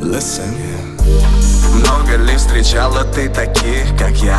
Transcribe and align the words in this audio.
Listen 0.00 0.54
Много 1.74 2.16
ли 2.16 2.36
встречала 2.36 3.04
ты 3.04 3.28
таких, 3.28 3.96
как 3.98 4.12
я? 4.12 4.38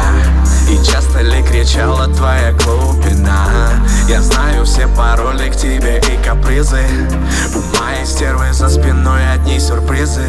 И 0.69 0.77
часто 0.85 1.21
ли 1.21 1.43
кричала 1.43 2.07
твоя 2.07 2.53
глубина? 2.53 3.49
Я 4.07 4.21
знаю 4.21 4.65
все 4.65 4.87
пароли 4.87 5.49
к 5.49 5.55
тебе 5.55 5.99
и 5.99 6.25
капризы 6.25 6.85
У 7.55 7.77
моей 7.77 8.05
стервы 8.05 8.53
за 8.53 8.69
спиной 8.69 9.21
одни 9.33 9.59
сюрпризы 9.59 10.25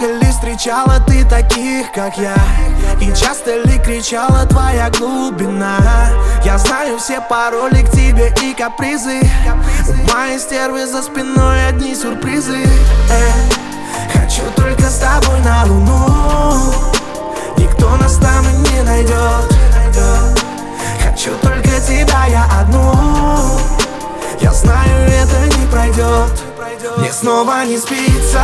много 0.00 0.18
ли 0.18 0.30
встречала 0.30 0.98
ты 1.06 1.24
таких, 1.26 1.92
как 1.92 2.16
я? 2.16 2.34
И 3.00 3.12
часто 3.14 3.62
ли 3.62 3.78
кричала 3.78 4.46
твоя 4.46 4.90
глубина? 4.90 5.78
Я 6.44 6.58
знаю 6.58 6.98
все 6.98 7.20
пароли 7.20 7.82
к 7.82 7.90
тебе 7.90 8.32
и 8.42 8.54
капризы. 8.54 9.20
У 9.88 10.12
моей 10.12 10.38
стервы 10.38 10.86
за 10.86 11.02
спиной 11.02 11.66
одни 11.68 11.94
сюрпризы. 11.94 12.58
Э, 13.10 13.60
Хочу 14.12 14.42
только 14.56 14.82
с 14.82 14.98
тобой 14.98 15.40
на 15.40 15.64
луну. 15.64 16.72
Никто 17.56 17.96
нас 17.96 18.16
там 18.16 18.44
и 18.48 18.70
не 18.70 18.82
найдет. 18.82 19.54
Хочу 21.02 21.34
только 21.42 21.80
тебя, 21.80 22.26
я 22.26 22.44
одну. 22.60 22.94
Я 24.40 24.52
знаю, 24.52 25.08
это 25.08 25.58
не 25.58 25.66
пройдет. 25.66 26.44
Мне 26.98 27.12
снова 27.12 27.64
не 27.64 27.78
спится. 27.78 28.42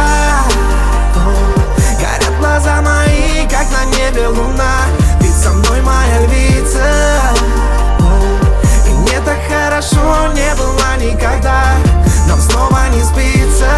Горят 1.99 2.39
глаза 2.39 2.83
мои, 2.83 3.36
как 3.51 3.67
на 3.71 3.85
небе 3.97 4.29
луна. 4.29 4.87
Ты 5.21 5.29
со 5.29 5.51
мной 5.51 5.81
моя 5.83 6.21
львица. 6.27 6.85
И 8.87 8.91
мне 8.91 9.21
так 9.21 9.39
хорошо 9.49 10.33
не 10.35 10.55
было 10.55 10.97
никогда. 10.99 11.75
Нам 12.29 12.41
снова 12.41 12.89
не 12.93 13.03
спится. 13.03 13.71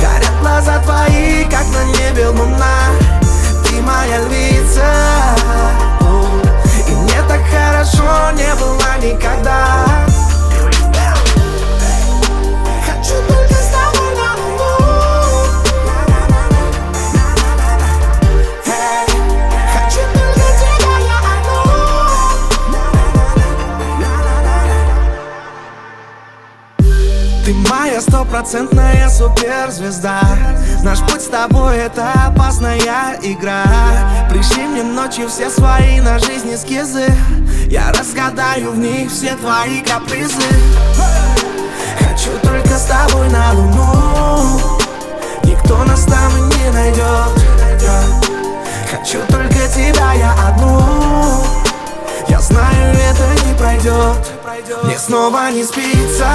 Горят 0.00 0.40
глаза 0.40 0.78
твои, 0.80 1.44
как 1.44 1.66
на 1.72 1.84
небе 1.98 2.28
луна. 2.28 2.90
Ты 3.64 3.80
моя 3.82 4.20
львица 4.22 5.35
Ты 27.46 27.54
моя 27.70 28.00
стопроцентная 28.00 29.08
суперзвезда. 29.08 30.20
Наш 30.82 30.98
путь 31.02 31.22
с 31.22 31.26
тобой 31.26 31.76
это 31.76 32.10
опасная 32.26 33.20
игра. 33.22 33.62
Пришли 34.28 34.66
мне 34.66 34.82
ночью 34.82 35.28
все 35.28 35.48
свои 35.48 36.00
на 36.00 36.18
жизнь 36.18 36.52
эскизы. 36.52 37.06
Я 37.70 37.92
разгадаю 37.92 38.72
в 38.72 38.78
них 38.78 39.12
все 39.12 39.36
твои 39.36 39.80
капризы. 39.82 40.42
Хочу 42.00 42.36
только 42.42 42.76
с 42.76 42.86
тобой 42.86 43.28
на 43.28 43.52
луну. 43.52 44.80
Никто 45.44 45.84
нас 45.84 46.04
там 46.04 46.48
не 46.48 46.70
найдет. 46.72 47.30
Хочу 48.90 49.20
только 49.28 49.68
тебя, 49.68 50.14
я 50.14 50.32
одну. 50.48 50.82
Я 52.26 52.40
знаю, 52.40 52.92
это 52.92 53.46
не 53.46 53.54
пройдет. 53.54 54.32
Мне 54.82 54.98
снова 54.98 55.48
не 55.52 55.62
спится 55.62 56.26